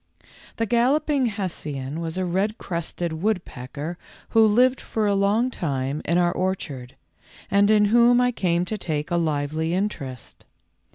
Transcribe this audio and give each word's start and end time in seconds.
The 0.55 0.65
Galloping 0.65 1.27
Hessian 1.27 1.99
was 1.99 2.17
a 2.17 2.25
red 2.25 2.57
crested 2.57 3.21
woodpecker 3.21 3.99
who 4.29 4.47
lived 4.47 4.81
for 4.81 5.05
a 5.05 5.13
long 5.13 5.51
time 5.51 6.01
in 6.05 6.17
our 6.17 6.31
orchard, 6.31 6.95
and 7.51 7.69
in 7.69 7.85
whom 7.85 8.19
I 8.19 8.31
came 8.31 8.65
to 8.65 8.79
take 8.79 9.11
a 9.11 9.17
lively 9.17 9.75
interest. 9.75 10.43